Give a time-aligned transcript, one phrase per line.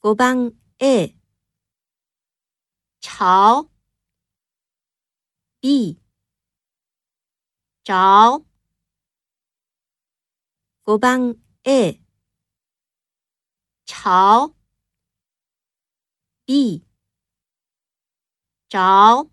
[0.00, 1.16] 国邦 a
[3.00, 3.68] 朝。
[5.60, 6.00] B
[7.82, 8.44] 朝。
[10.84, 11.34] 国邦
[11.64, 12.00] a
[13.86, 14.54] 朝。
[16.44, 16.86] B
[18.68, 19.28] 朝。